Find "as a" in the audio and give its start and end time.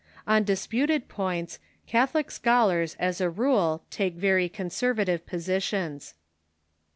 2.97-3.29